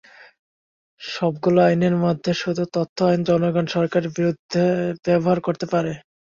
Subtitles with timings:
[1.01, 4.63] সবগুলো আইনের মধ্যে শুধু তথ্য আইন জনগণ সরকারের বিরুদ্ধে
[5.05, 5.91] ব্যবহার করতে পারে।